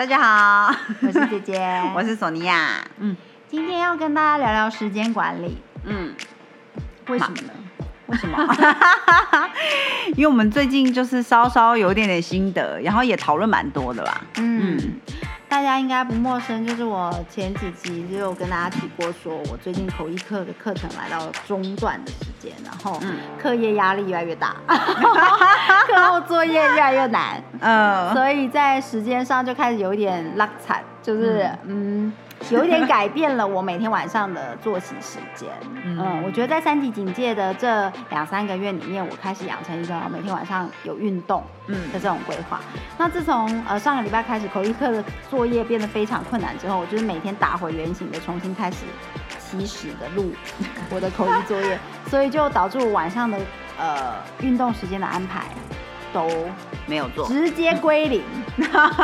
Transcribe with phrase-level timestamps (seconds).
[0.00, 1.60] 大家好，我是姐姐，
[1.94, 2.82] 我是索尼娅。
[3.00, 3.14] 嗯，
[3.46, 5.58] 今天要跟大家聊聊时间管理。
[5.84, 6.14] 嗯，
[7.08, 7.52] 为什么呢？
[8.08, 8.38] 为什么？
[10.16, 14.22] 因为我们最近就是稍稍有一点点心得，然后也讨论蛮多的啦。
[14.38, 14.98] 嗯。
[15.50, 23.00] 大家应该不陌生，就是我前几集就有跟大家提过，说我最近口译课的课程来到了中段的时间，然后
[23.36, 24.54] 课业压力越来越大，
[25.88, 32.12] 课后作业越来越难，嗯，所以在时间上就开始有一点拉惨，就是嗯。
[32.48, 35.48] 有一点改变了我每天晚上的作息时间。
[35.84, 42.60] 嗯，我觉得在三级警戒的这两三个月里面，我开始养成一个每天晚上有运动嗯的这种规划。
[42.96, 48.78] 那自从呃上个礼拜开始口译课的作业变得非常困难之后，我就是每天打回原形的重新开始
[49.38, 50.32] 起始的录
[50.90, 53.38] 我的口译作业， 所以就导致我晚上的
[53.78, 55.42] 呃运动时间的安排
[56.12, 56.26] 都
[56.86, 58.22] 没有做，直接归零。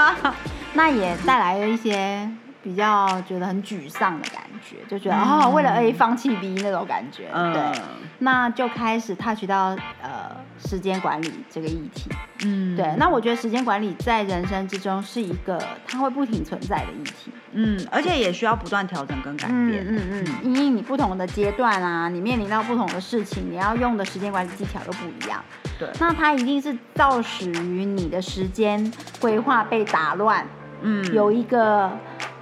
[0.75, 2.29] 那也带来了一些。
[2.67, 7.81] 比较觉得很沮丧的感觉，就觉得哦，为了 A 放弃 B 那种感觉，对，
[8.19, 12.11] 那就开始 touch 到呃时间管理这个议题，
[12.45, 25.41] 嗯，对，那我觉得时间管理在人生之中是一个它会不停存在的议题，嗯，而且也需要不断调整跟改变，嗯嗯，因为你不同的阶段啊，你面临到不同的事情，你要用的时间管理技巧又不一样，
[25.79, 30.45] 对，那它一定是造始于你的时间规划被打乱，
[30.83, 31.89] 嗯，有一个。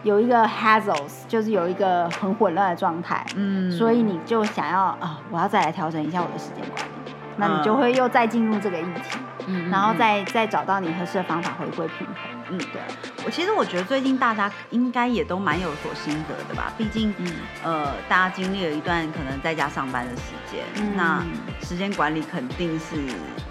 [0.05, 12.81] 有一个 hazles，就是有一个很混乱的状态，嗯，所以你就想要啊，我要再来调整一下我的时间管理，那你就会又再进入这个议题，嗯，然后再再找到你合适的方法回归平衡，嗯，对
[13.25, 17.33] 我其实我觉得最近大家应该也都蛮有所心得的吧，毕竟，嗯，
[17.63, 20.63] 呃，大家经历了一段可能在家上班的时间，
[20.97, 21.23] 那
[21.63, 22.97] 时间管理肯定是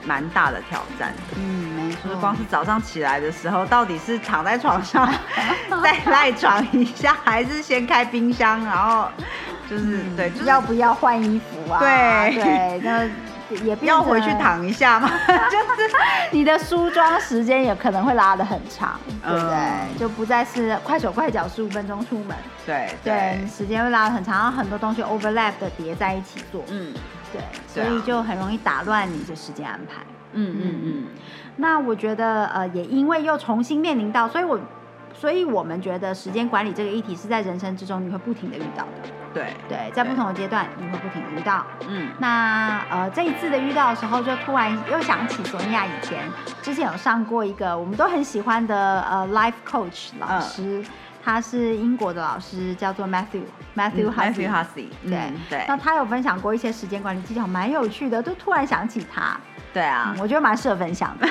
[0.06, 1.74] 蛮大的挑战，嗯。
[2.04, 5.08] 就是光是早上起来的时候，到底是躺在床上
[5.84, 9.08] 再赖床一下，还是先开冰箱，然后
[9.70, 11.80] 就是对，要不要换衣服啊？
[11.80, 13.08] 对对，那
[13.58, 15.10] 也要回去躺一下嘛。
[15.50, 15.96] 就是
[16.32, 20.00] 你的梳妆时间也可能会拉的很长，对不对？
[20.00, 26.94] 就不再是快手快脚十五分钟出门，对对，时间会拉的很长，然后很多东西 overlap 的叠在一起做，嗯，
[27.32, 30.02] 对，所以就很容易打乱你的时间安排。
[30.34, 31.08] 嗯嗯嗯。
[31.58, 34.60] 那我觉得，呃，也因为又重新面临到，所以我，
[35.24, 39.10] 所以我们觉得时间管理这个议题是在人生之中你会不停的遇到的。
[39.34, 41.66] 对对，在不同的阶段你会不停的遇到。
[41.88, 46.30] 嗯，那呃这一次的遇到的时候，就突然又想起索尼娅以前
[46.62, 50.84] 之前有上过一个我们都很喜欢的呃 life coach 老师，
[51.24, 53.44] 他是英国的老师，叫做 Matthew
[53.78, 54.90] Matthew Hussey。
[55.06, 59.40] 对对，那他有分享过一些时间管理技巧，蛮有趣的，就突然想起他。
[59.74, 61.28] 对啊，我觉得蛮适合分享的。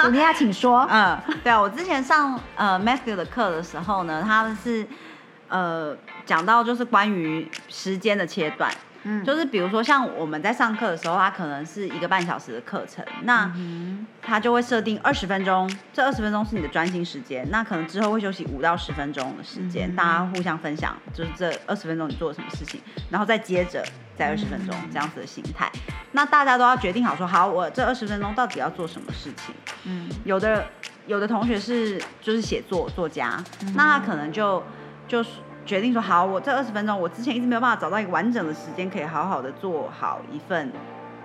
[0.00, 0.86] 索尼亚，请说。
[0.90, 4.86] 嗯，对啊，我之前上呃 Matthew 的课的时候呢，他们是
[5.48, 8.70] 呃讲到就是关于时间的切断。
[9.08, 13.48] 嗯，就是比如说像我们在上课的时候，它可能是一个半小时的课程，那
[14.20, 23.84] 他就会设定二十分钟，这二十分钟是你的专心时间，那可能之后会休息五到十分钟的时间，大家互相分享，就是这二十分钟你做了什么事情，然后再接着
[24.18, 25.70] 再二十分钟这样子的心态，
[26.10, 29.54] 那大家都要决定好说，好，我这二十分钟到底要做什么事情？
[29.84, 30.66] 嗯，有的
[31.06, 33.40] 有的同学是就是写作作家，
[33.76, 34.60] 那他可能就
[35.06, 35.30] 就是。
[35.66, 40.72] 决定说好，我这二十分钟，我之前一直没有办法找到一个完整的时间，可以好好的做好一份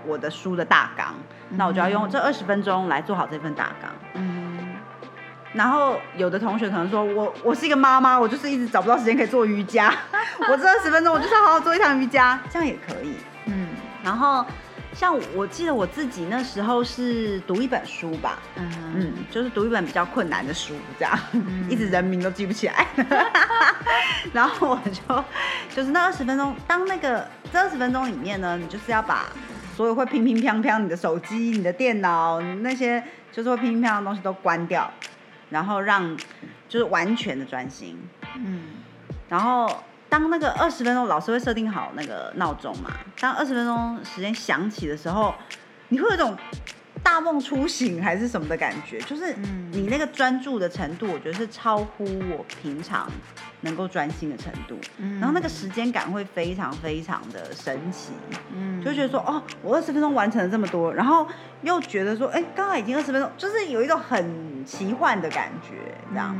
[0.05, 1.13] 我的书的大纲，
[1.51, 3.91] 那我就要用这二十分钟来做好这份大纲。
[4.15, 4.75] 嗯，
[5.53, 9.93] 然后有的同学可能说我我是一个妈妈，我就是一直找不到时间可以做瑜伽，
[10.49, 13.15] 我这二十分钟我就是要好好做一堂瑜伽，这样也可以。
[13.45, 13.67] 嗯，
[14.03, 14.43] 然后。
[14.93, 21.17] 像我记得我自己那时候是读一本书吧，嗯，就是读一本比较困难的书，这样，
[21.69, 22.85] 一直人名都记不起来，
[24.33, 25.23] 然后我就
[25.75, 29.25] 就是那二十分钟，当那个这二十分钟里面呢，你就是要把
[29.75, 34.89] 所有会乒乒乓乓你的手机、你的电脑那些就是会乒乒乓乓的东西都关掉，
[35.49, 36.17] 然后让
[36.69, 37.97] 就是完全的专心，
[38.35, 38.61] 嗯，
[39.29, 39.83] 然后。
[40.11, 42.91] 当那个二十分钟，老师会设定好那个闹钟嘛？
[43.21, 45.33] 当二十分钟时间响起的时候，
[45.87, 46.37] 你会有一种
[47.03, 48.99] 大梦初醒还是什么的感觉？
[49.01, 49.33] 就是
[49.71, 53.09] 你那个专注的程度，我觉得是超乎我平常
[53.61, 54.79] 能够专心的程度，
[55.19, 58.11] 然后那个时间感会非常非常的神奇，
[58.55, 61.27] 嗯，就觉得说哦，我二十分钟完成了这么多，然后
[61.61, 65.75] 又觉得说，哎，刚刚已经二十分钟，就是有一种很奇幻的感觉，
[66.11, 66.35] 这样，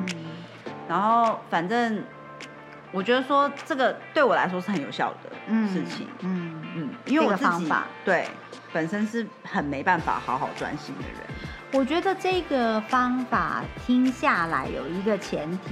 [0.87, 2.03] 然后反正
[2.91, 5.29] 我觉得说这个对我来说是很有效的
[5.67, 7.71] 事情，嗯嗯，因为我自己
[8.03, 8.27] 对
[8.73, 11.17] 本身是很没办法好好专心的人。
[11.73, 15.71] 我觉得这个方法听下来有一个前提，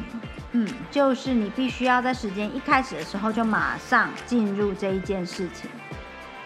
[0.54, 5.70] 嗯，就是你必须要在时间一开始的时候就马上进入这一件事情。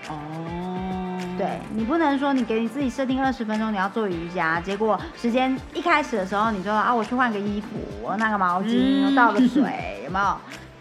[0.10, 7.68] 哦，对你不能说你给你自己设定二十分钟你要做瑜伽，结果时间一开始的时候你就啊我去换个衣服，
[8.02, 10.38] 我拿个毛巾，我倒个水，有没有？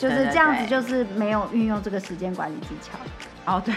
[0.08, 2.98] 就是这样子，就是没有运用这个时间管理技巧。
[3.44, 3.74] 哦，对，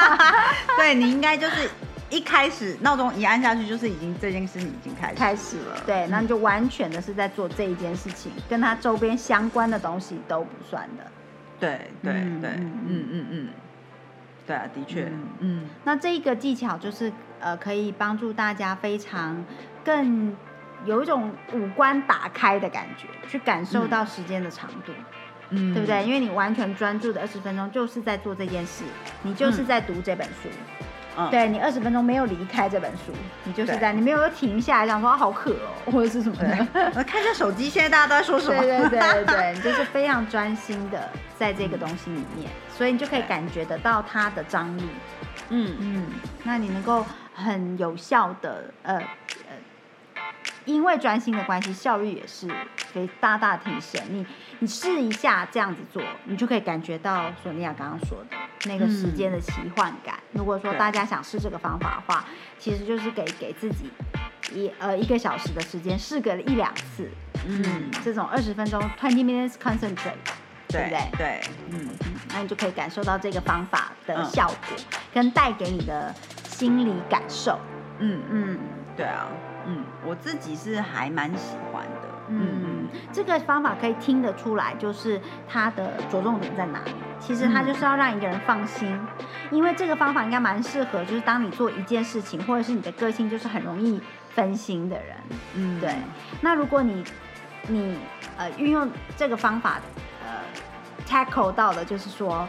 [0.78, 1.68] 对你应该就是。
[2.10, 5.76] 一开始闹钟一按下去，就是已经这件事情已经开始开始了。
[5.84, 11.04] 对，那你就完全的是在做这一件事情，跟它周边相关的东西都不算的。
[11.60, 13.48] 对对对，嗯嗯嗯，
[14.46, 15.68] 对啊，的确，嗯。
[15.84, 19.44] 那这一个技巧就是呃，可以帮助大家非常
[19.84, 20.34] 更
[20.86, 24.92] 有一种五官打开的感觉，去感受到时间的长度，
[25.50, 26.04] 嗯，对不对？
[26.04, 28.84] 因为你完全专注的二十分钟就是在做这件事，
[29.22, 30.48] 你就是在读这本书。
[31.32, 33.12] 对你二十分钟没有离开这本书，
[33.42, 36.90] 你就是在你没有停下来想说好渴哦，或者是什么的。
[36.94, 38.62] 我看一下手机，现在大家都在说什么？
[38.62, 44.82] 对对对对， 你就是非常专心的在这个东西里面，所以你就可以感觉得到它的张力。
[45.48, 46.06] 嗯嗯，
[46.44, 47.04] 那你能够
[47.34, 49.02] 很有效的呃呃，
[50.68, 52.46] 因为专心的关系，效率也是
[52.92, 54.00] 可以大大提升。
[54.10, 54.24] 你
[54.58, 58.36] 你试一下这样子做，你就可以感觉到索尼娅刚刚说的。
[58.66, 60.18] 那个时间的奇幻感。
[60.32, 62.24] 如果说大家想试这个方法的话，
[62.58, 63.90] 其实就是给给自己
[64.52, 67.08] 一呃一个小时的时间，试个一两次。
[67.46, 70.18] 嗯，这种二十分钟 twenty minutes concentrate，
[70.68, 71.08] 对不对？
[71.16, 71.88] 对，嗯，
[72.30, 74.76] 那你就可以感受到这个方法的效果，
[75.14, 77.58] 跟带给你的心理感受。
[78.00, 78.58] 嗯嗯，
[78.96, 79.28] 对啊，
[79.68, 82.08] 嗯，我自己是还蛮喜欢的。
[82.30, 86.90] 嗯嗯，这个方法可以听得出来，就是它的着重点在哪里。
[87.20, 88.98] 其实它就是要让一个人放心，
[89.50, 94.00] 因为这个方法应该蛮适合，就是当你做一件事情，或者是你的个性就是很容易
[94.30, 95.16] 分心的人。
[95.54, 95.94] 嗯，对。
[96.40, 97.04] 那如果你
[97.68, 97.96] 你
[98.36, 99.80] 呃运用这个方法
[100.24, 100.30] 呃
[101.06, 102.48] tackle 到的，就是说。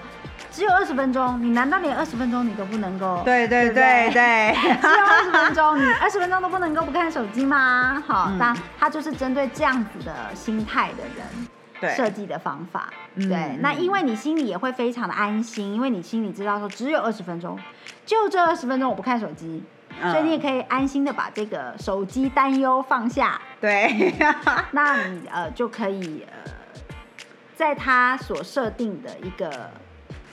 [0.51, 3.22] 只有二十分钟，你难道连二十分钟你都不能够？
[3.24, 8.04] 对对对对， 只有二十分钟，你二十分钟都不能够不看手机吗？
[8.06, 12.92] 好，那他就是针对这样子的心态的人设计的方法。
[13.16, 17.57] 对，那因为你心里也会非常的安心，因为你心里知道说只有二十分钟，
[18.06, 19.63] 就这二十分钟我不看手机，
[20.02, 23.40] 所以你也可以安心的把这个手机担忧放下。
[23.62, 24.13] 对，
[24.72, 26.52] 那你呃就可以呃，
[27.56, 29.69] 在他所设定的一个。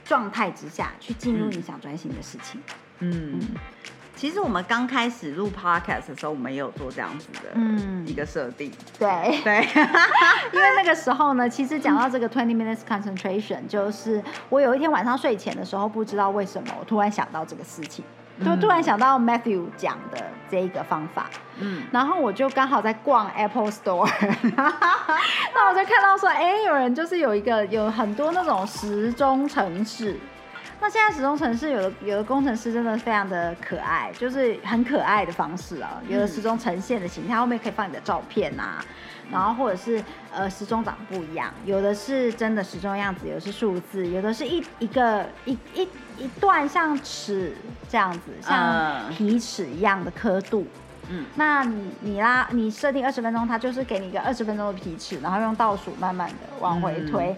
[0.06, 2.60] 状态之下去进入你想专心的事情。
[3.00, 3.40] 嗯，
[4.14, 7.60] 其实我们刚开始录 podcast 的时候，我们也有做这样子的
[8.06, 8.72] 一个设定。
[8.98, 9.40] 对。
[9.42, 9.60] 对，
[10.52, 18.04] 因为那个时候呢，其实讲到这个 twenty minutes concentration，就是我有一天晚上睡前的时候，不知道为什么我突然想到这个事情。
[18.44, 21.26] 就突然想到 Matthew 讲的这一个方法，
[21.58, 24.08] 嗯，然后我就刚好在逛 Apple Store，
[25.54, 30.18] 那我就看到说，哎，有人就是有一个有很多那种时钟城市，
[30.80, 38.84] 那现在时钟城市有的有的工程师真的非常的可爱，就是很可爱的方式啊，有的时钟呈现的形态后面可以放你的照片啊。
[39.28, 40.00] 然后或者是
[40.32, 47.56] 呃时钟长不一样，有的是真的时钟样子，有的是数字，有的是一一个一一一段像尺
[47.88, 50.64] 这样子，像皮尺一样的刻度。
[51.08, 57.34] 嗯，那你你拉你设定二十分钟，它就是给你一个二十分钟的皮尺，然后用倒数慢慢的往回推。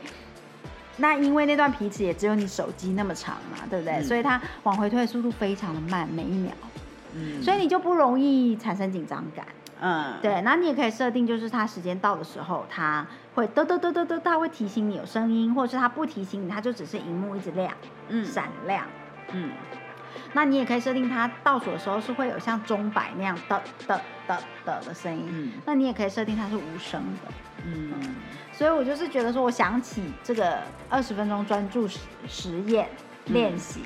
[0.99, 4.03] 那因为那段皮尺也只有你手机那么长嘛，对不对？
[4.03, 6.53] 所以它往回推的速度非常的慢，每一秒。
[7.15, 9.47] 嗯，所以你就不容易产生紧张感。
[9.81, 17.73] 嗯，对，那你也可以设定，就是它时间到的时候，它会嘚嘚嘚嘚嘚，它会提醒你有声音，或者是它不提醒你，它就只是荧幕一直亮，
[18.09, 18.85] 嗯，闪亮，
[19.33, 19.51] 嗯。
[20.33, 25.53] 那你也可以设定它倒数的时候是会有像钟摆那样的的的的的声音，嗯。
[25.67, 27.33] 那你也可以设定它是无声的，
[27.65, 27.93] 嗯。
[28.53, 30.59] 所以我就是觉得说，我想起这个
[30.89, 32.89] 二十分钟专注实实验。
[33.31, 33.83] 练习，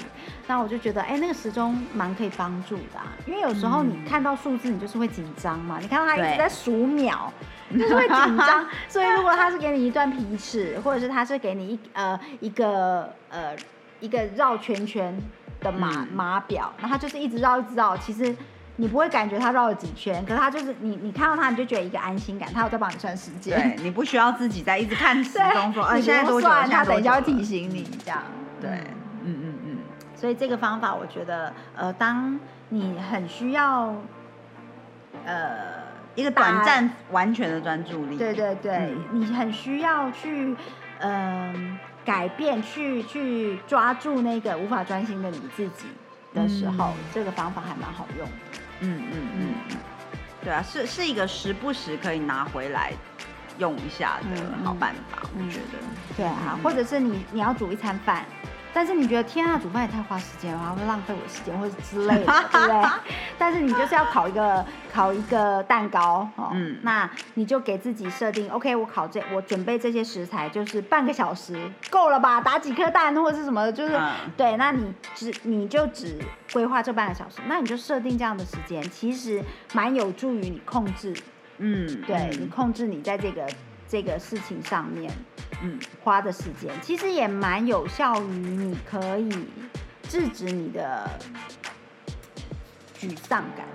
[0.46, 5.80] 那我就觉得，哎，那个时钟蛮可以帮助的，因为有时候你看到数字，你就是会紧张嘛。
[5.80, 7.28] 你看到它一直在数秒，
[7.72, 8.64] 就是会紧张。
[8.88, 13.52] 所以如果他是给你一段皮尺，或者是他是给你一呃一个呃
[13.98, 15.12] 一个绕圈圈
[15.58, 18.32] 的码码表，然后就是一直绕一直绕，其实
[18.76, 23.76] 你不会感觉他绕了几圈，可是它就是你你看到他你就觉得一个安心感，他有在帮你算时间。
[23.76, 26.48] 对，你不需要自己在一直看时钟说，呃，你现在多久？
[26.48, 28.22] 算，现在它等一下会多久提醒你这样。
[28.60, 28.70] 对，
[29.24, 29.78] 嗯嗯嗯，
[30.16, 32.38] 所以这个方法，我觉得，呃，当
[32.70, 33.94] 你很需要，
[35.24, 35.56] 呃，
[36.14, 38.16] 一个短暂完全的专注力。
[38.16, 38.76] 对对对，
[39.12, 40.56] 嗯你很需要去，
[41.00, 45.86] 嗯、改变，去去抓住那个无法专心的你自己
[46.32, 48.32] 的时候，嗯这个方法还蛮好用的。
[48.82, 49.54] 嗯嗯嗯。
[49.70, 49.76] 嗯，
[50.44, 52.92] 对啊，是是一个时不时可以拿回来
[53.58, 55.78] 用一下的嗯好办法，嗯我觉得。
[56.16, 56.62] 对啊，嗯。
[56.62, 58.24] 或者是你你要煮一餐饭，
[58.74, 62.82] 但是你觉得天啊，煮饭也太花时间了，还会浪费我时间或者之类的， 对不对？
[63.38, 72.40] 但是你就是要烤一个 烤一个蛋糕哦，嗯那你就给自己设定，OK，我烤这我准备这些食材就是半个小时够了吧？
[72.40, 76.18] 打几颗蛋或者是什么，就是、嗯对，那你只你就只
[76.52, 79.42] 规划这半个小时，那你就设定这样的时间，其实
[79.74, 81.14] 蛮有助于你控制，
[81.58, 83.46] 嗯，对、嗯你控制你在这个
[83.92, 85.12] 这个事情上面。
[85.62, 89.30] 嗯花的时间，其实也蛮有效于你可以
[90.08, 91.08] 制止你的
[92.98, 93.66] 沮丧感。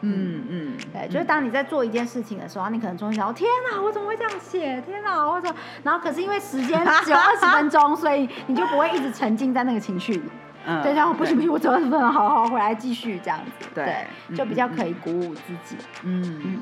[0.00, 4.80] 嗯嗯，对，就是当你在做一件事情的时候，你可能中间想，天哪，我怎么会这样写？
[4.86, 5.56] 天哪，我怎么？
[5.82, 10.22] 然后可是因为时间 只有二十分钟，所以你就不会一直沉浸在那个情绪里。
[10.66, 13.66] 嗯对，然后不行不行，我只有二十分钟，好好回来继续这样子。
[13.74, 15.76] 对就比较可以鼓舞自己。
[16.04, 16.60] 嗯嗯，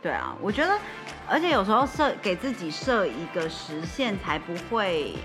[0.00, 0.78] 对啊，我觉得，
[1.28, 5.16] 而且有时候设给自己设一个时限，才不会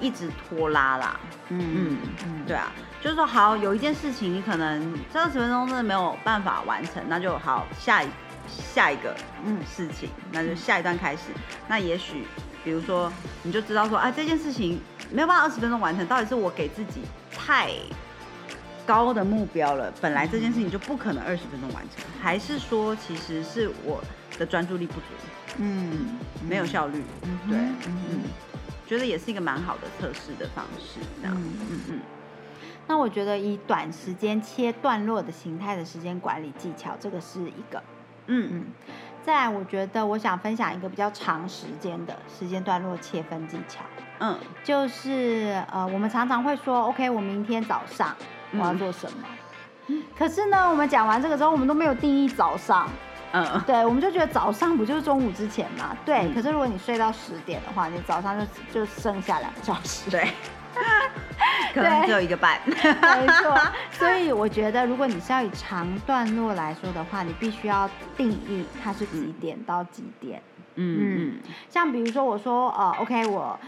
[0.00, 1.20] 一直拖拉啦。
[1.48, 8.08] 嗯嗯嗯对啊，就是说好有一件事情，你可能这二十分钟真的没有办法完成，那就好下一
[8.48, 9.14] 下一个
[9.44, 11.30] 嗯事情，那就下一段开始。
[11.68, 12.26] 那也许
[12.64, 13.12] 比如说
[13.44, 14.80] 你就知道说，啊这件事情
[15.12, 17.02] 没有办法二十分钟完成，到底是我给自己
[17.32, 17.70] 太
[18.86, 24.02] 高的目标了，本来这件事情就不可能二十分钟完成，还是说其实是我
[24.38, 25.06] 的专注力不足，
[25.58, 26.18] 嗯
[26.48, 27.02] 没有效率？
[27.22, 28.20] 嗯对，嗯嗯。
[28.86, 32.00] 觉得也是一个蛮好的测试的方式，这样，嗯嗯嗯。
[32.88, 37.80] 那我觉得以短时间切段落的形态的时间管理技巧，这个是一个。
[38.26, 38.48] 嗯。
[38.50, 38.64] 嗯，
[39.22, 43.84] 再来，我觉得我想分享一个比较长时间的时间段落切分技巧，
[44.18, 44.36] 嗯。
[44.64, 48.16] 就是呃，我们常常会说，OK，我明天早上
[48.52, 49.98] 我要嗯做什么。
[50.16, 52.88] 可是呢，我们讲完这个之后，我们都没有定义早上，
[53.32, 55.96] 嗯对，我们就觉得早上不就是中午之前嘛？
[56.04, 56.18] 对。
[56.20, 60.08] 嗯可是如果你睡到十点的话，你早上就就剩下两个小时。
[60.10, 60.28] 对，
[61.74, 62.74] 可能只有一个半，没
[63.42, 63.58] 错，
[63.92, 70.40] 所以我觉得，如果你是要以长段落来说的话，你必须要定义它是几点到几点。
[70.76, 73.58] 嗯嗯像比如说，我说呃，OK，我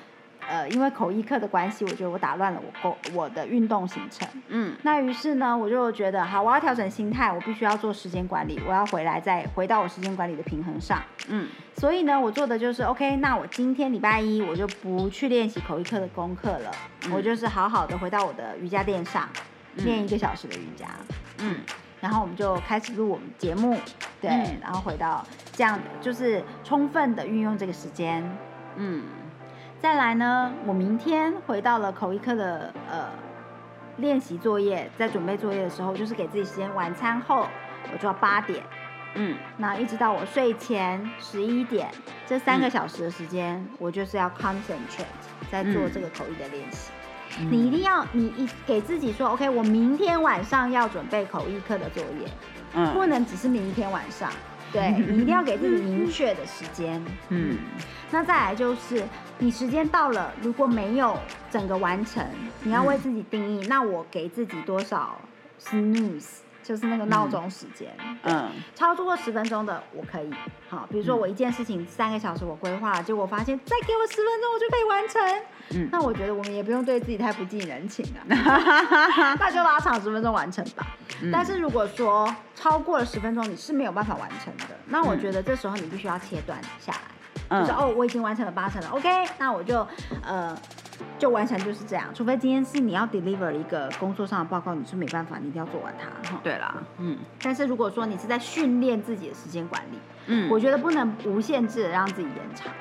[0.49, 4.29] 呃因为口译课的关系，我觉得我打乱了我工我的运动行程。
[4.49, 11.03] 嗯那于是呢，我就觉得好，我要调整心态，我必须要做时间管理，我要回来再回到我时间管理的平衡上。
[11.29, 16.71] 嗯所以呢，我做的就是 OK，那我今天礼拜一我就不去练习口译课的功课了，
[17.07, 19.29] 嗯我就是好好的回到我的瑜伽垫上，
[19.77, 20.87] 嗯练一个小时的瑜伽，
[21.39, 21.57] 嗯
[22.01, 23.79] 然后我们就开始录我们节目，
[24.21, 28.23] 对，嗯然后回到这样，就是充分的运用这个时间。
[28.77, 29.03] 嗯
[29.83, 33.09] 再来呢，我明天回到了口译课的呃
[33.97, 37.49] 练习作业，在准备作业的时候，就是给自己时间，晚餐后
[37.93, 38.63] 我就要八点，
[39.17, 39.37] 嗯。
[39.57, 41.91] 那一直到我睡前十一点，
[42.29, 45.05] 这三个嗯小时的时间，我就是要 concentrate
[45.51, 46.93] 在做嗯这个口译的练习。
[47.41, 47.49] 嗯。
[47.51, 52.29] 你一定要，你一给自己说，OK，我明天晚上要准备口译课的作业，
[52.93, 54.31] 不嗯能只是明天晚上。
[54.73, 57.05] 对 你一定要给自己明确的时间。
[57.29, 57.59] 嗯
[58.11, 59.03] 那再来就是，
[59.39, 61.19] 你时间到了，如果没有
[61.51, 62.25] 整个完成，
[62.63, 65.19] 你要为自己定义，那我给自己多少
[65.61, 67.89] snooze，就是那个闹钟时间。
[68.23, 70.31] 对嗯超过十分钟的我可以，
[70.69, 75.43] 好，比如说我一件事情三个小时我规划了，结果我发现再给我十分钟我就可以完成，
[75.81, 78.23] 嗯那我觉得我们也不用对自己太不近人情啊，
[79.39, 80.87] 那就拉长十分钟完成吧。
[81.23, 87.01] 嗯但是如果说超过了十分钟你是没有办法完成的，那我嗯觉得这时候你必须要切断下来，
[87.49, 89.87] 嗯就是哦我已经完成了八成了，OK，那我就
[90.25, 90.57] 呃。
[91.23, 96.41] 就完全就是这样，除非今天是你要 deliver 一个工作上的报告，你是没办法，你一定要做完它哈。
[96.43, 102.73] 对啦，嗯但是如果说你是在训练自己的时间管理，嗯我觉得不能无限制的让自己延长。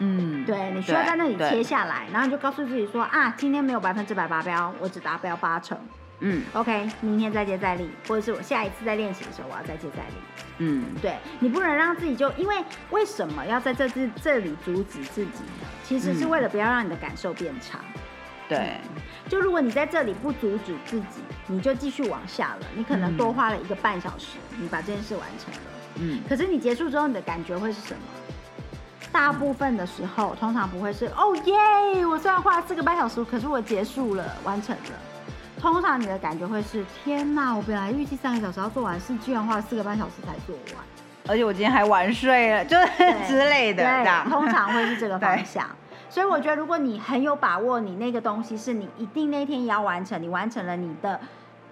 [0.00, 5.78] 嗯对你需要在那里切下来，然后你就告诉自己说啊，今天没有百分之百达标，我只达标八成。
[6.20, 10.14] 嗯 OK，明天再接再厉，或者是我下一次在练习的时候，我要再接再厉。
[10.60, 12.56] 嗯对你不能让自己就因为
[12.90, 15.66] 为什么要在这这这里阻止自己呢？
[15.84, 17.78] 其实是嗯为了不要让你的感受变差。
[18.48, 18.80] 对，
[19.28, 25.60] 就如果你在这里不阻止自己，你就继续往下了，你可能多花了一个半小时，你把这件事完成了。
[25.96, 28.00] 嗯，可是你结束之后，你的感觉会是什么？
[29.12, 34.82] 大部分的时候，通常不会是哦耶，我虽然花了四个半小时，可是我结束了，完成了。
[35.60, 40.84] 通常你的感觉会是天哪，我本来预计三个小时要做完，是居然花了四个半小时才做完，
[41.26, 43.82] 而且我今天还晚睡了，就是之类的。
[43.82, 45.68] 对，通常会是这个 方向。
[46.08, 51.20] 所以我觉得，如果你很有把握，你那个东西是你一定那天也要完成，你完成了，你的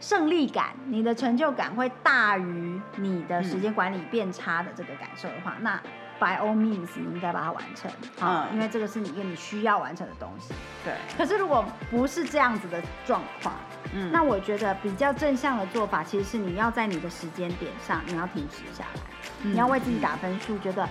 [0.00, 5.81] 胜利感、你的成就感会大于你的时间管理变差的这个感受的话，那。
[6.19, 7.90] By all means，你应该把它完成，
[8.23, 10.55] 嗯，因为这个是你跟你需要完成的东西。
[10.83, 10.95] 对。
[11.14, 13.55] 可是如果不是这样子的状况，
[13.97, 19.00] 嗯，那我觉得比较正向的做法，其实是你要在你的时间点上，你要停止下来，
[19.43, 20.87] 你要为自己打分数，觉得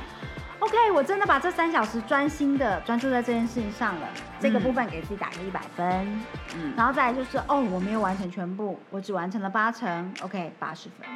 [0.57, 4.07] OK，我真的把这三小时专心的专注在这件事情上了，
[4.39, 6.24] 这个部分给自己打个一百分，
[6.55, 11.07] 嗯，然后再来就是哦，我没有完成全部，我只完成了八成，OK，八十分，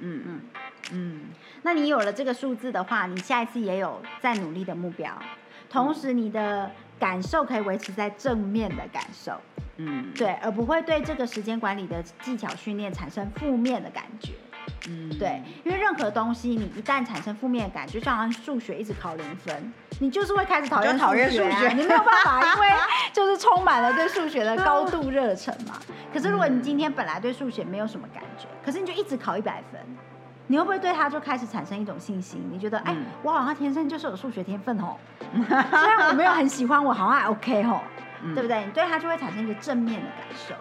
[0.00, 0.40] 嗯嗯。
[0.92, 1.20] 嗯，
[1.62, 5.12] 那你有了这个数字的话，你下一次也有再努力的目标，
[5.68, 6.68] 同时你的
[6.98, 9.32] 感受可以维持在正面的感受，
[9.86, 14.32] 嗯，对，而不会对这个时间管理的技巧训练产生负面的感觉，
[14.88, 22.68] 嗯，对，因为任何东西你一旦产生负面的感觉，就像数学一直考零分，你就是会开始讨厌讨厌数学，你没有办法，因为
[23.12, 25.78] 就是充满了对数学的高度热忱嘛。
[26.12, 29.80] 可是如果你今天本来对数学没有什么感觉，可是你就一直考一百分。
[30.46, 32.44] 你会不会对它就开始产生一种信心？
[32.50, 34.96] 你觉得，哎，我好像天生就是有数学天分哦，
[35.32, 37.80] 虽然我没有很喜欢，我好像还 OK 哦，
[38.34, 38.64] 对不对？
[38.64, 40.54] 你对他就会产生一个正面的感受。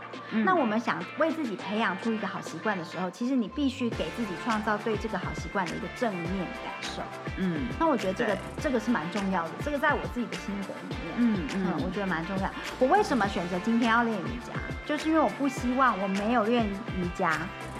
[0.45, 6.25] 那我们想为自己培养出一个好习惯的时候，其实你必须给自己创造对这个好习惯的一个正面
[6.63, 7.01] 感受。
[7.37, 12.49] 嗯，那我觉得这个这个是蛮重要的，这个在我自己的心得里面，嗯嗯，我觉得蛮重要。
[12.79, 14.53] 我为什么选择今天要练瑜伽？
[14.85, 17.31] 就是因为我不希望我没有练瑜伽。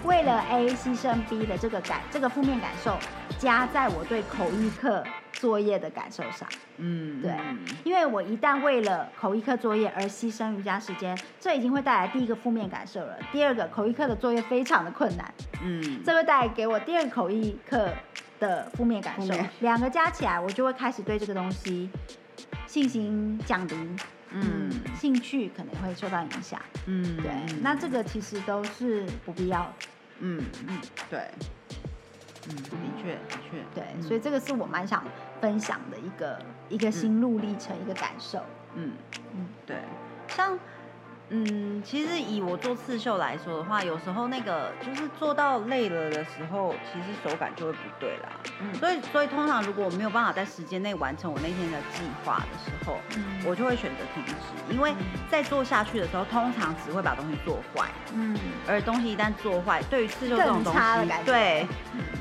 [0.04, 2.98] 为了 A 牺牲 B 的这个感，这个负面感受
[3.38, 5.04] 加在我对口译课
[5.34, 6.48] 作业的感受上。
[6.78, 7.34] 嗯，对，
[7.84, 13.18] 因为我一旦为了口译课作业而牺牲瑜伽时间，这已经会带来第一个负面感受了。
[13.32, 15.34] 第二个，口译课的作业非常的困难。
[15.62, 17.90] 嗯，这会带给我第二个口译课
[18.40, 19.34] 的负面感受。
[19.60, 21.90] 两个加起来，我就会开始对这个东西
[22.66, 23.76] 信心降低。
[24.32, 26.62] 嗯，兴趣可能会受到影响。
[26.86, 29.74] 嗯，对，那这个其实都是不必要的。
[30.20, 30.78] 嗯嗯，
[31.10, 31.20] 对，
[32.50, 35.04] 嗯，的确的确，对，所以这个是我蛮想
[35.40, 38.40] 分享的一个一个心路历程，一个感受。
[38.76, 38.92] 嗯
[39.36, 39.78] 嗯，对，
[40.30, 40.58] 像。
[41.30, 48.30] 嗯，其实以我做刺绣来说的话，有时候那个就是做到累了的时候，其实手感就会不对啦。
[48.62, 54.94] 嗯，所以所以通常如果我没有办法在时间内完成我那天的计划的时候，嗯，我就会选择停止，因为
[55.30, 57.88] 在做下去的时候，通常只会把东西做坏。
[58.14, 58.36] 嗯，
[58.68, 60.80] 而东西一旦做坏，对于刺绣这种东西，
[61.26, 61.68] 对，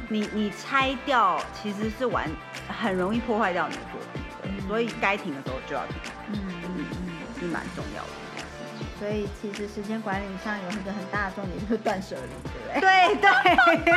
[0.08, 2.28] 你你拆掉其实是完
[2.68, 5.96] 很容易破坏掉你的作品，所以该停的时候就要停。
[6.30, 8.10] 嗯嗯嗯，是蛮重要的。
[8.98, 13.14] 所以其实时间管理上有一个很大的重点，就是断舍离，对不对？
[13.16, 13.92] 对对，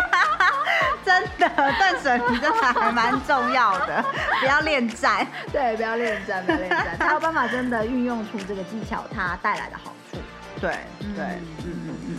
[1.03, 4.03] 真的断舍离真的还蛮重要的，
[4.39, 10.17] 不要恋战，对，不要恋战，不要恋战，才有办法真的运用出这个技巧它带来的好处。
[10.59, 10.71] 对
[11.15, 11.25] 对，
[11.63, 12.17] 嗯嗯嗯。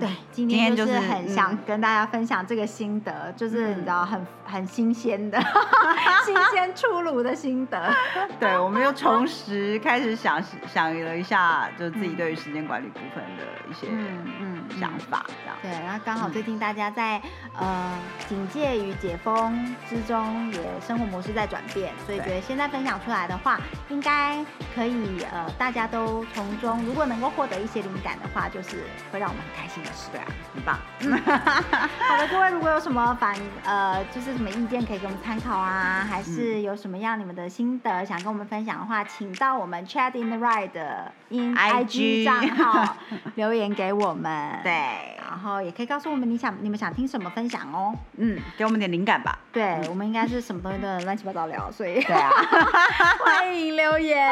[0.00, 5.40] 对，今天就是很想跟大家分享这个心得，就是你知道很很新鲜的，
[6.24, 7.92] 新鲜出炉的心得。
[8.40, 15.56] 对，我们又重拾开始想想了一下，就自己对于时间管理部分的一些嗯想法这样。
[15.62, 17.20] 对，然后刚好最近大家在
[17.58, 29.81] 呃警戒与解封之中，也生活模式在转变，所以觉得现在分享出来的话，应该可以呃大家都从中如果能够获得一些灵感的话，就是会让我们很开心。
[30.12, 30.78] 对啊，很棒。
[32.08, 42.96] 好的，各位，如果有什么反呃，就是什么意见可以给我们参考啊，还是有什么样你们的心得想跟我们分享的话，请到我们 Chat in the Ride in IG 账号
[43.34, 44.60] 留言给我们。
[44.64, 47.94] 对，然后也可以告诉我们你想你们想听什么分享哦。
[48.18, 49.38] 嗯，给我们点灵感吧。
[49.50, 52.30] 对，我们应该是什么东西都能乱七八糟聊，所以对啊，
[53.24, 54.28] 欢迎留言。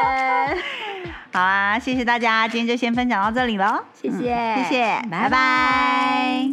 [1.32, 3.82] 好啊，谢谢大家，今天就先分享到这里了。
[3.94, 6.49] 谢谢，谢谢，拜拜。